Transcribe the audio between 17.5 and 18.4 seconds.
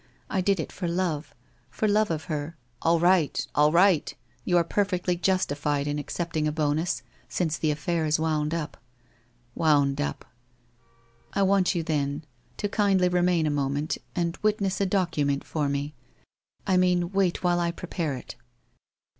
I prepare it.'